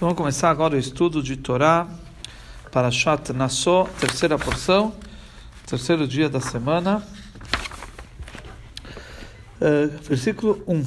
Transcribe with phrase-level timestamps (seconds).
[0.00, 1.88] Vamos começar agora o estudo de Torá
[2.70, 4.94] para Shat Nassó, terceira porção,
[5.66, 7.02] terceiro dia da semana.
[9.60, 10.86] Uh, versículo 1.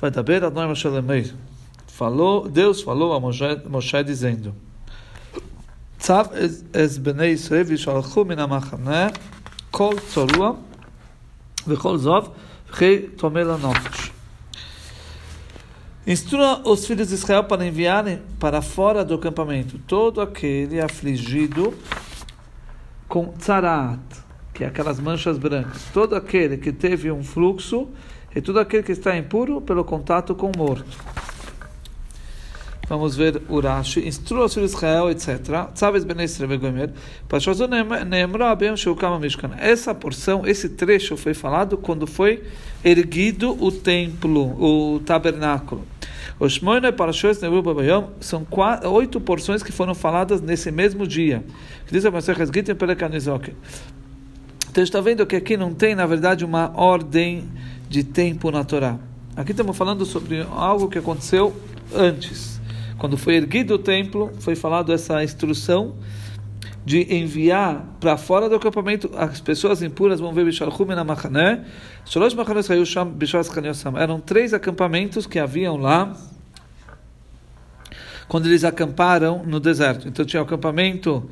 [0.00, 1.32] Vai dar beira Adonai Moshe Lemei.
[1.86, 4.56] Falou, Deus falou a Moshe, Moshe dizendo:
[5.96, 6.30] Tzav
[6.72, 8.38] es bnei Yisrael vishalchu min
[9.70, 10.58] kol tzorua
[11.64, 12.30] v'kol zov
[12.72, 14.03] v'chei lanofesh.
[16.06, 21.72] Instrua os filhos de Israel para enviarem para fora do acampamento todo aquele afligido
[23.08, 24.00] com tzarat,
[24.52, 27.88] que é aquelas manchas brancas, todo aquele que teve um fluxo
[28.36, 30.98] e todo aquele que está impuro pelo contato com o morto.
[32.86, 34.06] Vamos ver Urashi.
[34.06, 35.70] Instrua os filhos de Israel, etc.
[35.74, 36.16] Sabes bem
[36.60, 36.92] Gomer.
[39.58, 42.42] Essa porção, esse trecho foi falado quando foi
[42.84, 45.93] erguido o templo, o tabernáculo.
[46.44, 47.64] Os Shmoina Parashos Nebu
[48.20, 48.46] são
[48.92, 51.42] oito porções que foram faladas nesse mesmo dia.
[51.90, 53.54] Diz a Masechet Gitim Pelekanizok.
[54.68, 57.48] Então está vendo que aqui não tem, na verdade, uma ordem
[57.88, 58.98] de tempo na Torá.
[59.34, 61.56] Aqui estamos falando sobre algo que aconteceu
[61.94, 62.60] antes.
[62.98, 65.94] Quando foi erguido o templo, foi falado essa instrução
[66.84, 70.44] de enviar para fora do acampamento as pessoas impuras vão ver
[73.96, 76.14] eram três acampamentos que haviam lá
[78.28, 80.08] quando eles acamparam no deserto.
[80.08, 81.28] Então tinha o acampamento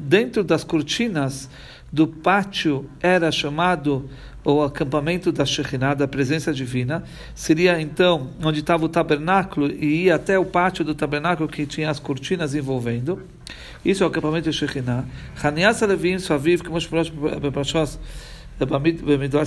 [0.00, 1.48] dentro das cortinas
[1.92, 4.08] do pátio era chamado
[4.44, 10.16] o acampamento da Shekhinah, da presença divina, seria então onde estava o tabernáculo e ia
[10.16, 13.22] até o pátio do tabernáculo que tinha as cortinas envolvendo.
[13.84, 15.04] Isso é o acampamento da Shekhinah.
[15.40, 16.76] Hanias Alevim, Suaviv, como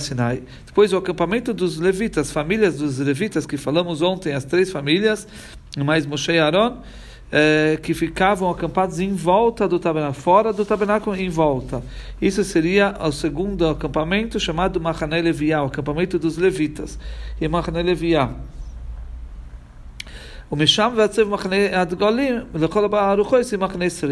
[0.00, 0.42] Sinai.
[0.66, 5.26] Depois o acampamento dos levitas, famílias dos levitas que falamos ontem, as três famílias,
[5.76, 6.82] mais Moshe e Aaron
[7.30, 11.82] é, que ficavam acampados em volta do tabernáculo, fora do tabernáculo, em volta.
[12.20, 16.98] Isso seria o segundo acampamento, chamado Machané Leviá, o acampamento dos levitas.
[17.40, 18.30] E Machané Leviá.
[20.48, 22.46] Vatsev Machané Adgolim,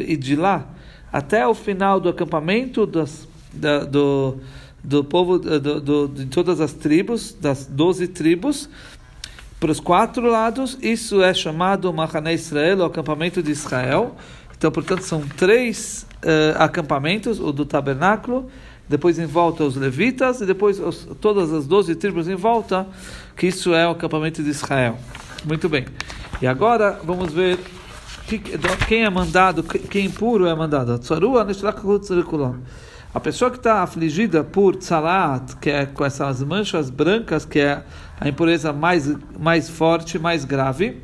[0.01, 0.67] e de lá
[1.13, 4.41] até o final do acampamento das, da, do,
[4.85, 8.69] do povo, do, do, de todas as tribos, das doze tribos,
[9.59, 10.77] para os quatro lados.
[10.83, 14.15] Isso é chamado Mahané Israel, o acampamento de Israel.
[14.57, 18.51] Então, portanto, são três uh, acampamentos: o do tabernáculo,
[18.87, 22.87] depois em volta os levitas, e depois os, todas as doze tribos em volta,
[23.35, 24.99] que isso é o acampamento de Israel.
[25.45, 25.87] Muito bem.
[26.43, 27.59] E agora vamos ver
[28.87, 31.01] quem é mandado, quem impuro é mandado.
[33.15, 37.85] A pessoa que está afligida por tzalat, que é com essas manchas brancas, que é
[38.21, 41.01] a impureza mais, mais forte, mais grave,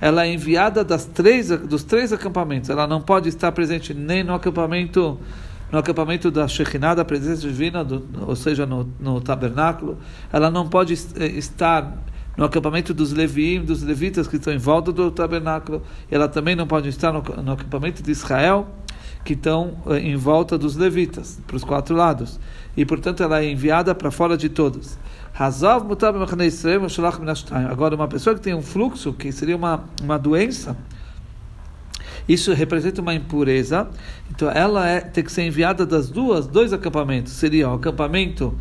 [0.00, 2.70] ela é enviada das três, dos três acampamentos.
[2.70, 5.20] Ela não pode estar presente nem no acampamento
[5.70, 9.98] no acampamento da Shekhinah, da presença divina, do, ou seja, no, no tabernáculo.
[10.30, 11.98] Ela não pode eh, estar
[12.36, 15.82] no acampamento dos Leviim, dos levitas que estão em volta do tabernáculo.
[16.10, 18.68] Ela também não pode estar no, no acampamento de Israel
[19.24, 22.38] que estão eh, em volta dos levitas, para os quatro lados.
[22.76, 24.98] E, portanto, ela é enviada para fora de todos.
[27.70, 30.76] Agora, uma pessoa que tem um fluxo, que seria uma, uma doença,
[32.28, 33.88] isso representa uma impureza.
[34.30, 37.32] Então, ela é, tem que ser enviada das duas, dois acampamentos.
[37.32, 38.56] Seria o acampamento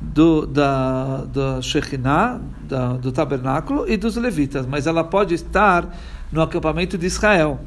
[0.00, 4.66] do, da, da Shekhinah, da, do tabernáculo, e dos levitas.
[4.66, 5.96] Mas ela pode estar
[6.30, 7.60] no acampamento de Israel.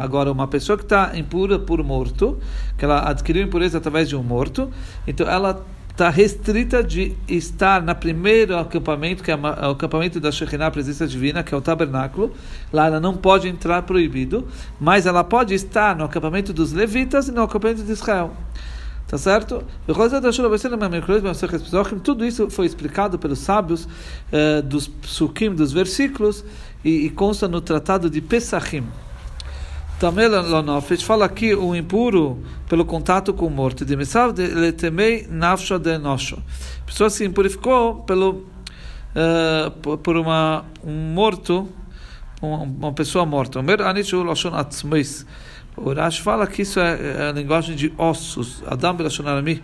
[0.00, 2.38] Agora, uma pessoa que está impura por morto,
[2.78, 4.70] que ela adquiriu impureza através de um morto,
[5.06, 10.68] então ela está restrita de estar no primeiro acampamento, que é o acampamento da Shekhinah,
[10.68, 12.32] a presença divina, que é o tabernáculo.
[12.72, 14.48] Lá ela não pode entrar proibido,
[14.80, 18.34] mas ela pode estar no acampamento dos levitas e no acampamento de Israel.
[19.10, 19.64] Tá certo?
[22.04, 26.44] Tudo isso foi explicado pelos sábios uh, dos sukim, dos versículos,
[26.84, 28.84] e, e, consta no tratado de Pesachim.
[29.98, 33.84] Também Lanofet fala aqui o impuro pelo contato com o morto.
[33.84, 36.40] De Mesav de letemei nafsha de nosho.
[36.82, 38.46] A pessoa se impurificou pelo,
[39.16, 41.68] uh, por uma, um morto,
[42.40, 43.58] uma, pessoa morta.
[43.58, 45.26] Omer anichu lashon atzmeis.
[45.76, 48.62] O Rash fala que isso é, é a linguagem de ossos.
[48.66, 49.62] Adam Belashonarami,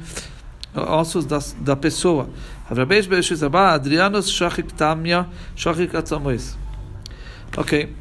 [0.74, 2.28] ossos da, da pessoa.
[2.70, 6.56] Avrabesh Bereshizabá, Adrianos Shachik Tamya, Shachik Atzamois.
[7.56, 7.94] Ok.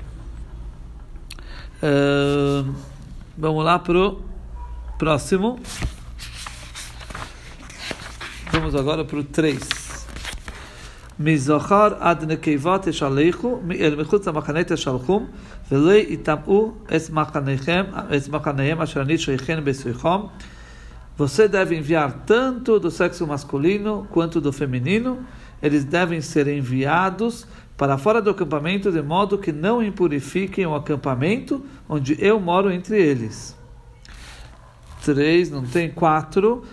[1.83, 2.73] Uh,
[3.37, 4.23] vamos lá para o
[4.97, 5.59] próximo.
[8.51, 9.84] Vamos agora para o 3.
[11.20, 15.26] מזוכר עד נקבה תשלחו, אל מחוץ למחנה תשלחום,
[15.70, 17.86] ולא יטמאו את מחניהם,
[18.16, 20.20] את מחניהם אשר אני שייכם בשיחם.
[21.20, 25.18] Você deve enviar tanto do sexo masculino quanto do feminino.
[25.62, 31.62] Eles devem ser enviados para fora do acampamento, de modo que não impurifiquem o acampamento
[31.86, 33.53] onde eu moro entre eles.
[35.05, 36.63] 3, não tem 4.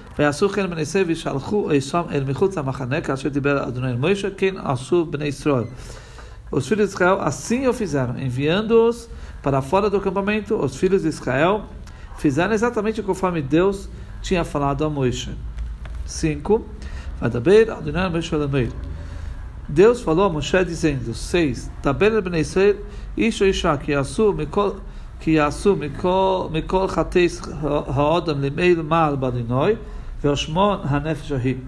[6.50, 9.08] Os filhos de Israel assim o fizeram, enviando-os
[9.42, 10.56] para fora do acampamento.
[10.56, 11.66] Os filhos de Israel
[12.16, 13.88] fizeram exatamente conforme Deus
[14.22, 15.36] tinha falado a Moisés.
[16.06, 16.64] 5.
[19.68, 21.70] Deus falou a Moshe dizendo: 6.
[21.82, 22.76] Taber ben Israel,
[23.16, 24.34] Isha Isha, que Yasu,
[25.22, 29.78] Que Yasu, Mikol, Mikol Chateis Haodam, Limeil Mal Badinoi,
[30.20, 31.62] Veoshmon Hanefesh Ahi.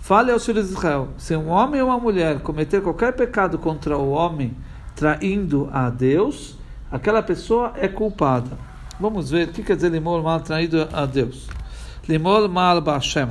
[0.00, 3.98] Fale aos filhos de Israel: se um homem ou uma mulher cometer qualquer pecado contra
[3.98, 4.56] o homem,
[4.96, 6.56] traindo a Deus,
[6.90, 8.56] aquela pessoa é culpada.
[8.98, 11.50] Vamos ver o que quer dizer limor mal traído a Deus.
[12.08, 13.28] Limor mal ba'Hashem.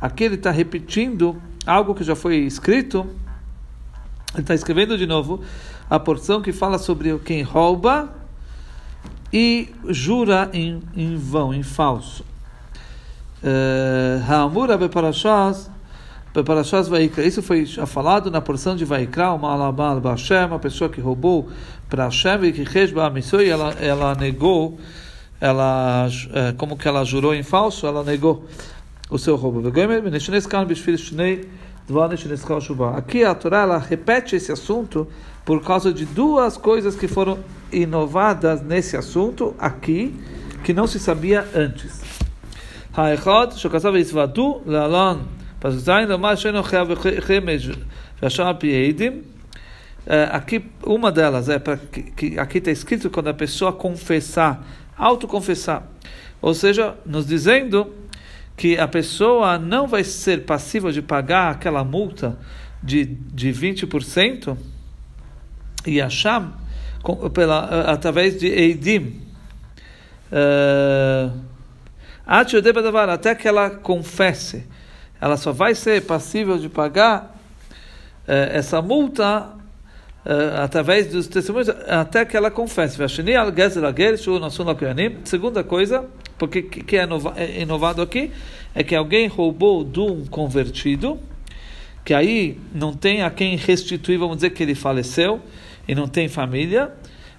[0.00, 3.06] Aqui ele está repetindo algo que já foi escrito.
[4.34, 5.40] Ele está escrevendo de novo
[5.88, 8.10] a porção que fala sobre quem rouba
[9.32, 12.24] e jura em, em vão, em falso.
[14.26, 15.70] Ha'amura uh, beparashas
[16.34, 17.24] beparashas vaikra.
[17.24, 21.48] Isso foi falado na porção de Vaikra, uma alabal ba'Hashem, uma pessoa que roubou
[21.88, 23.12] para Hashem e que rejba
[23.42, 24.78] e ela ela negou
[25.40, 28.44] ela é, como que ela jurou em falso, ela negou
[29.08, 29.62] o seu roubo.
[32.96, 35.08] Aqui a Torá ela repete esse assunto
[35.44, 37.38] por causa de duas coisas que foram
[37.72, 40.14] inovadas nesse assunto aqui,
[40.62, 42.02] que não se sabia antes.
[50.32, 54.64] Aqui, uma delas é para que aqui está escrito quando a pessoa confessar
[54.98, 55.84] autoconfessar.
[56.42, 57.94] Ou seja, nos dizendo
[58.58, 62.36] que a pessoa não vai ser passível de pagar aquela multa
[62.82, 64.58] de, de 20%
[65.86, 66.60] e achar
[67.32, 69.22] pela, através de Eidim.
[70.30, 71.32] Uh,
[73.12, 74.66] até que ela confesse.
[75.20, 77.36] Ela só vai ser passível de pagar
[78.26, 79.50] uh, essa multa
[80.26, 82.98] uh, através dos testemunhos, até que ela confesse.
[85.24, 86.04] Segunda coisa,
[86.38, 87.06] porque que é,
[87.36, 88.30] é inovado aqui,
[88.74, 91.18] é que alguém roubou de um convertido,
[92.04, 95.40] que aí não tem a quem restituir, vamos dizer que ele faleceu,
[95.86, 96.92] e não tem família.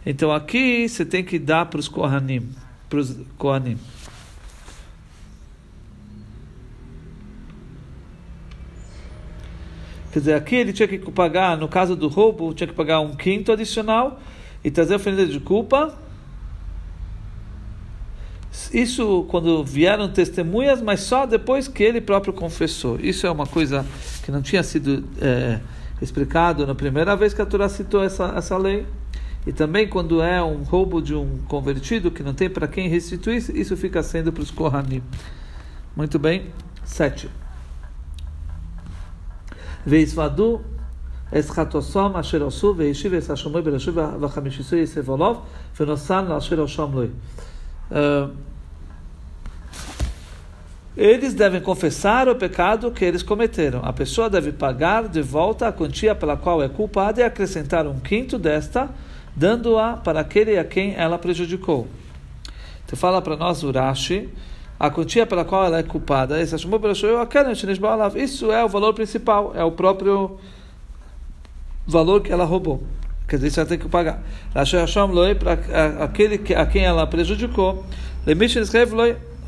[0.05, 2.49] Então aqui você tem que dar para os Kohanim.
[2.89, 3.77] Para os Kohanim.
[10.11, 13.15] Quer dizer, aqui ele tinha que pagar, no caso do roubo, tinha que pagar um
[13.15, 14.19] quinto adicional
[14.63, 15.95] e trazer a de culpa.
[18.73, 22.99] Isso quando vieram testemunhas, mas só depois que ele próprio confessou.
[22.99, 23.85] Isso é uma coisa
[24.23, 25.59] que não tinha sido é,
[26.01, 28.85] explicado na primeira vez que a Torá citou essa, essa lei.
[29.45, 33.37] E também quando é um roubo de um convertido que não tem para quem restituir,
[33.55, 35.01] isso fica sendo para os Kohanim.
[35.95, 36.47] Muito bem.
[36.83, 37.29] 7.
[39.85, 40.61] Veisvadu
[41.31, 45.41] Eschatosom Asherosu Veishiv Esashomoi Berashiv Vachamishisui Sevolov
[45.73, 47.11] Venossan, Asheroshomloi.
[47.91, 48.29] Ah,
[50.97, 53.79] eles devem confessar o pecado que eles cometeram.
[53.85, 57.99] A pessoa deve pagar de volta a quantia pela qual é culpada e acrescentar um
[57.99, 58.89] quinto desta,
[59.33, 61.87] dando-a para aquele a quem ela prejudicou.
[62.85, 64.27] Então fala para nós Urashi,
[64.77, 66.55] a quantia pela qual ela é culpada, isso
[68.51, 70.37] é o valor principal, é o próprio
[71.87, 72.83] valor que ela roubou.
[73.28, 74.22] Quer dizer, isso ela tem que pagar.
[74.52, 77.84] Para aquele a quem ela prejudicou,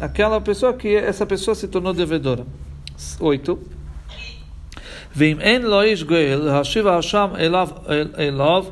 [0.00, 2.45] aquela pessoa que essa pessoa se tornou devedora.
[3.21, 3.59] 8.
[5.16, 7.69] ואם אין לו איש גואל, להשיב האשם אליו,
[8.19, 8.64] אליו,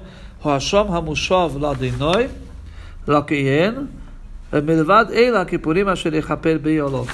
[0.45, 2.27] האשם המושב לדינוי,
[3.09, 3.75] לכהן,
[4.53, 7.05] מלבד אלה הכיפורים אשר יכפר ביולו.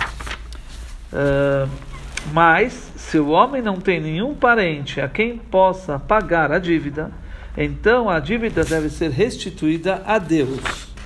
[2.35, 7.11] Mas, se o homem não tem nenhum parente a quem possa pagar a dívida,
[7.58, 10.60] então a dívida deve ser restituída a Deus,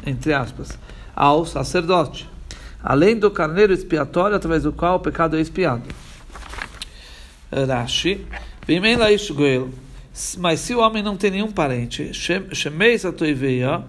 [0.06, 0.78] entre aspas,
[1.16, 2.28] ao sacerdote,
[2.82, 5.84] além do carneiro expiatório através do qual o pecado é expiado.
[7.52, 8.26] Rashi,
[10.38, 12.12] mas se o homem não tem nenhum parente,
[13.06, 13.84] a toiveia,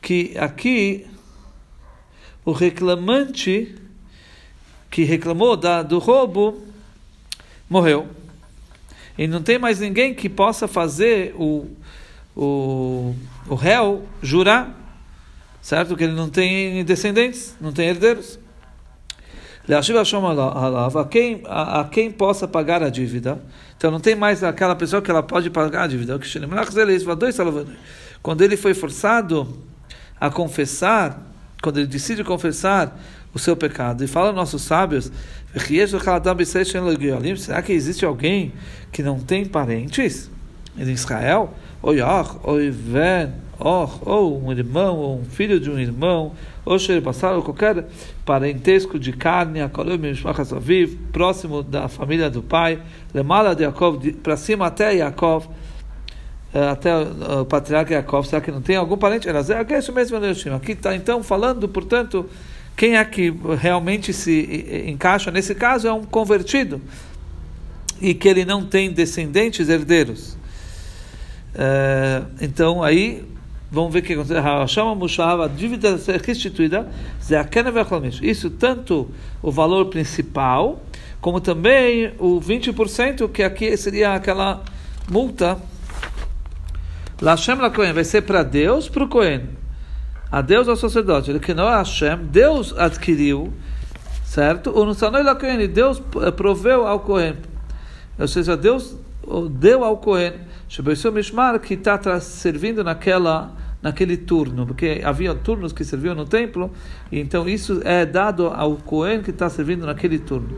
[0.00, 1.06] que aqui
[2.44, 3.74] o reclamante
[4.90, 6.62] que reclamou da, do roubo
[7.68, 8.21] morreu.
[9.16, 11.68] E não tem mais ninguém que possa fazer o,
[12.36, 13.14] o,
[13.48, 14.74] o réu jurar,
[15.60, 15.96] certo?
[15.96, 18.38] Que ele não tem descendentes, não tem herdeiros.
[19.68, 23.40] A quem, a, a quem possa pagar a dívida.
[23.76, 26.18] Então não tem mais aquela pessoa que ela pode pagar a dívida.
[28.22, 29.62] Quando ele foi forçado
[30.20, 31.20] a confessar,
[31.62, 32.98] quando ele decide confessar
[33.34, 35.10] o seu pecado, e fala nossos sábios,
[37.38, 38.52] será que existe alguém
[38.90, 40.30] que não tem parentes
[40.76, 41.54] em Israel?
[41.80, 42.60] Ou Yach, ou
[44.04, 46.32] ou um irmão, ou um filho de um irmão,
[46.64, 47.86] ou passar, ou qualquer
[48.24, 49.60] parentesco de carne,
[51.12, 52.80] próximo da família do pai,
[53.14, 55.48] lemala de Yaakov, para cima até Yaakov,
[56.54, 59.28] eh, até o patriarca Yaakov, será que não tem algum parente?
[59.28, 60.16] É isso mesmo,
[60.56, 62.28] aqui está então falando, portanto,
[62.76, 66.80] quem é que realmente se encaixa nesse caso é um convertido
[68.00, 70.36] e que ele não tem descendentes herdeiros.
[71.54, 73.24] Eh, então aí
[73.74, 74.38] Vamos ver o que acontece.
[74.68, 76.86] Chama Mushava, a dívida ser restituída,
[78.20, 79.10] isso tanto
[79.40, 80.82] o valor principal,
[81.22, 84.62] como também o 20%, que aqui seria aquela
[85.10, 85.56] multa.
[87.18, 89.61] Lashem la Cohen vai ser para Deus, para o Cohen.
[90.32, 91.30] A Deus ao sacerdote.
[91.30, 93.52] Ele que não é Hashem, Deus adquiriu,
[94.24, 94.70] certo?
[94.70, 97.36] O Nusanoi la Cohen, Deus eh, proveu ao Cohen.
[98.18, 98.96] Ou seja, Deus
[99.50, 100.32] deu ao Cohen.
[100.68, 106.70] Shebeisu Mishmar, que está servindo naquela naquele turno, porque havia turnos que serviam no templo,
[107.10, 110.48] e então isso é dado ao Cohen que está servindo naquele turno.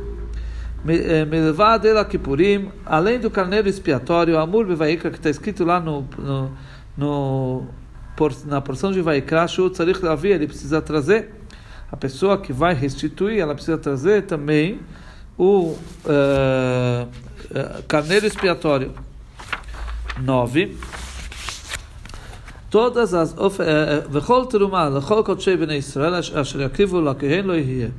[0.85, 6.51] Melvad el Kippurim, além do carneiro expiatório, Amur Bevaikra, que está escrito lá no, no,
[6.95, 7.67] no
[8.47, 9.47] na porção de Vaikra,
[10.35, 11.33] ele precisa trazer,
[11.91, 14.81] a pessoa que vai restituir, ela precisa trazer também
[15.37, 17.09] o uh,
[17.87, 18.93] carneiro expiatório.
[20.21, 20.77] 9
[22.75, 23.37] todas as
[27.55, 27.93] yihye.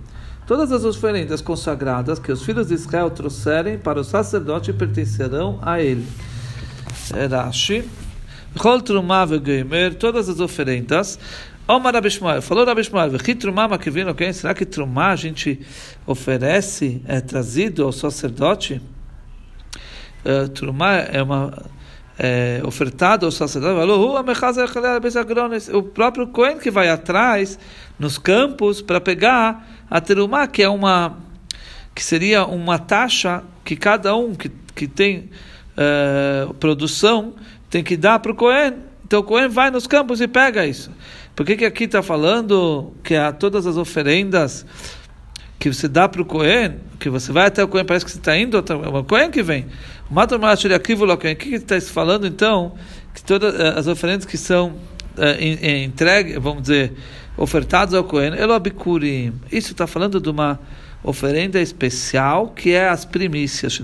[0.45, 5.79] Todas as oferendas consagradas que os filhos de Israel trouxerem para o sacerdote pertencerão a
[5.81, 6.05] ele.
[7.31, 7.89] Rashi
[9.99, 11.19] todas as oferendas
[11.67, 14.33] Omar Abishmael, falou Abishmael, ok?
[14.33, 15.59] Será que Trumá a gente
[16.05, 18.79] oferece, é trazido ao sacerdote?
[20.23, 21.65] Uh, Trumá é uma
[22.19, 23.75] é, ofertado ao sacerdote,
[25.73, 27.57] o próprio Cohen que vai atrás
[27.97, 31.17] nos campos para pegar a terumá, que é uma
[31.95, 35.29] que seria uma taxa que cada um que, que tem
[35.75, 37.33] é, produção
[37.69, 38.73] tem que dar para o Cohen.
[39.05, 40.91] Então o Cohen vai nos campos e pega isso.
[41.35, 44.65] Por que, que aqui está falando que há todas as oferendas
[45.59, 48.17] que você dá para o Cohen, que você vai até o Cohen, parece que você
[48.17, 49.65] está indo, é o Cohen que vem.
[50.09, 52.75] O que está falando então?
[53.13, 54.75] Que todas eh, as oferendas que são
[55.17, 56.93] é, entregues, vamos dizer,
[57.37, 59.33] ofertadas ao Cohen, Elobikurim.
[59.51, 60.59] Isso está falando de uma
[61.05, 63.79] oferenda especial que é as primícias.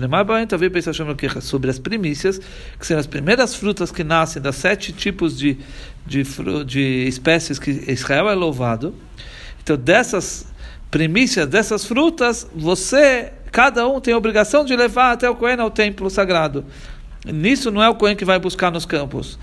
[1.40, 2.40] Sobre as primícias,
[2.78, 5.56] que são as primeiras frutas que nascem das sete tipos de,
[6.06, 6.22] de,
[6.66, 8.94] de espécies que Israel é louvado.
[9.62, 10.46] Então, dessas
[10.90, 15.70] primícias, dessas frutas, você Cada um tem a obrigação de levar até o Cohen ao
[15.70, 16.64] templo sagrado.
[17.26, 19.38] Nisso não é o Cohen que vai buscar nos campos.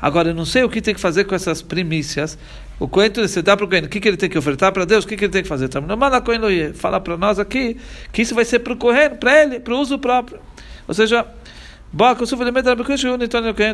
[0.00, 2.38] Agora, eu não sei o que tem que fazer com essas primícias.
[2.78, 4.84] O Cohen, você dá para o Cohen, o que, que ele tem que ofertar para
[4.84, 5.04] Deus?
[5.04, 5.70] O que, que ele tem que fazer?
[6.74, 7.76] Fala para nós aqui
[8.12, 10.38] que isso vai ser para o Cohen, para ele, para o uso próprio.
[10.86, 11.26] Ou seja,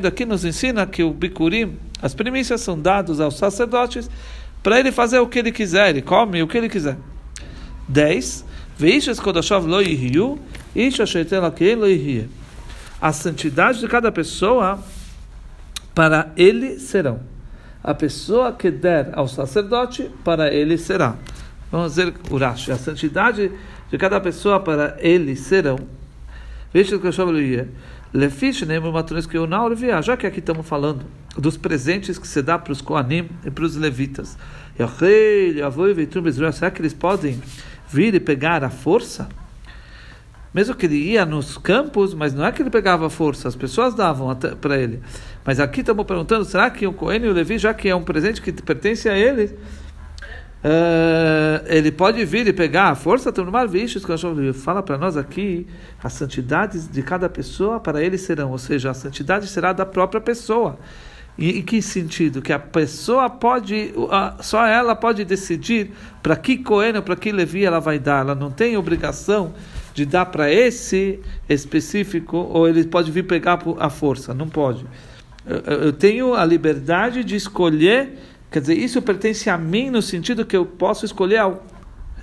[0.07, 4.09] Aqui nos ensina que o Bikurim, as primícias são dados aos sacerdotes
[4.63, 6.97] para ele fazer o que ele quiser, ele come o que ele quiser.
[7.89, 8.45] 10.
[8.79, 8.87] lo
[9.67, 10.39] lo
[13.01, 14.79] A santidade de cada pessoa,
[15.93, 17.32] para ele serão.
[17.83, 21.17] A pessoa que der ao sacerdote, para ele será.
[21.71, 22.71] Vamos dizer Urash.
[22.71, 23.51] A santidade
[23.91, 25.79] de cada pessoa, para ele serão.
[26.73, 27.39] Veja que eu lo
[28.15, 28.65] Lefish
[29.29, 29.47] que eu
[30.03, 33.65] já que aqui estamos falando dos presentes que se dá para os Koanim e para
[33.65, 34.37] os levitas.
[36.53, 37.41] Será que eles podem
[37.89, 39.29] vir e pegar a força,
[40.55, 43.95] mesmo que ele ia nos campos, mas não é que ele pegava força, as pessoas
[43.95, 45.01] davam para ele.
[45.45, 48.03] Mas aqui estamos perguntando, será que o Cohen e o Levi, já que é um
[48.03, 49.57] presente que pertence a ele,
[50.63, 53.33] uh, ele pode vir e pegar a força?
[54.55, 55.67] Fala para nós aqui,
[56.05, 60.21] as santidades de cada pessoa para ele serão, ou seja, a santidade será da própria
[60.21, 60.79] pessoa.
[61.39, 62.43] E em que sentido?
[62.43, 63.95] Que a pessoa pode,
[64.41, 65.93] só ela pode decidir
[66.23, 68.21] para que Cohen ou para que Levi ela vai dar.
[68.21, 69.55] Ela não tem obrigação
[69.95, 74.33] de dar para esse específico, ou ele pode vir pegar a força.
[74.33, 74.85] Não pode.
[75.45, 78.19] Eu tenho a liberdade de escolher,
[78.51, 81.61] quer dizer, isso pertence a mim no sentido que eu posso escolher algo.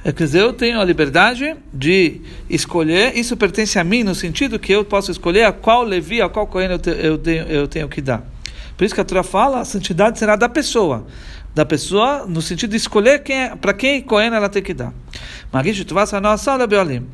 [0.03, 4.71] Quer dizer, eu tenho a liberdade de escolher, isso pertence a mim no sentido que
[4.71, 7.89] eu posso escolher a qual Levi, a qual Cohen eu, te, eu, tenho, eu tenho
[7.89, 8.23] que dar.
[8.77, 11.05] Por isso que a Torá fala, a santidade será da pessoa.
[11.53, 14.93] Da pessoa, no sentido de escolher quem é, para quem Cohen ela tem que dar.
[15.51, 17.05] Magish Tuvasa Nossa Beolim.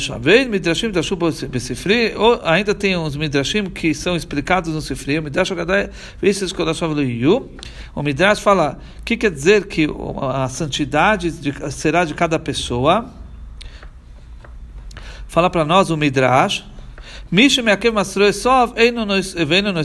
[0.00, 5.22] Shavei Midrashim Dashu Besifri, ou ainda tem uns Midrashim que são explicados no Sifri, o
[5.22, 7.50] Midrash Agadai, Visses Kodashov Yu.
[7.94, 9.86] O Midrash fala, o que quer dizer que
[10.20, 13.12] a santidade de, será de cada pessoa?
[15.26, 16.64] Fala para nós o Midrash,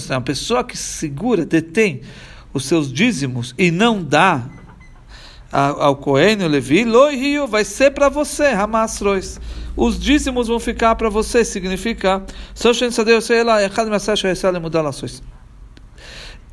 [0.10, 2.02] a pessoa que segura, detém
[2.54, 4.50] os seus dízimos e não dá
[5.54, 9.40] ao Cohen, Levi, Loirio, vai ser para você, Hamasrois.
[9.78, 12.24] Os dízimos vão ficar para você, significa.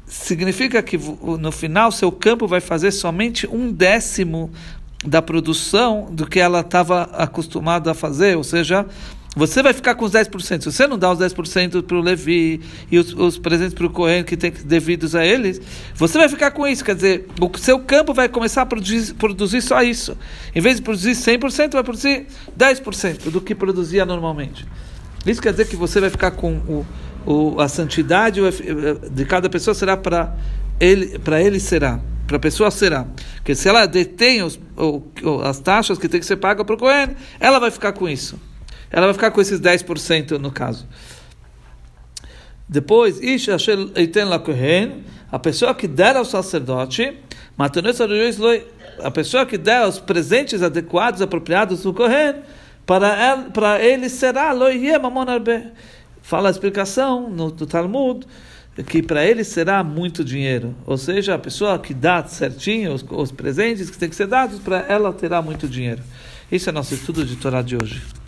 [0.06, 4.50] Significa que no final seu campo vai fazer somente um décimo
[5.04, 8.86] da produção do que ela estava acostumada a fazer, ou seja,
[9.36, 10.60] você vai ficar com os 10%.
[10.60, 12.60] Se você não dá os 10% para o Levi
[12.90, 15.60] e os, os presentes para o Cohen que tem devidos a eles,
[15.94, 16.84] você vai ficar com isso.
[16.84, 20.16] Quer dizer, o seu campo vai começar a produzir, produzir só isso.
[20.54, 22.26] Em vez de produzir 100%, vai produzir
[22.58, 24.66] 10% do que produzia normalmente.
[25.24, 26.86] Isso quer dizer que você vai ficar com o,
[27.24, 28.40] o, a santidade
[29.12, 30.34] de cada pessoa será para
[30.80, 33.06] ele, para ele será para a pessoa será.
[33.36, 34.58] Porque se ela detém os,
[35.44, 38.38] as taxas que tem que ser paga para o Cohen, ela vai ficar com isso
[38.90, 40.86] ela vai ficar com esses 10% no caso.
[42.68, 43.20] Depois,
[45.30, 47.16] a pessoa que der ao sacerdote,
[49.02, 52.36] a pessoa que der os presentes adequados, apropriados do Kohen,
[52.86, 54.52] para ele, para ele será
[56.22, 58.26] Fala a explicação no, no Talmud
[58.86, 60.74] que para ele será muito dinheiro.
[60.86, 64.58] Ou seja, a pessoa que dá certinho os, os presentes que tem que ser dados,
[64.58, 66.02] para ela terá muito dinheiro.
[66.50, 68.19] Esse é nosso estudo de Torá de hoje.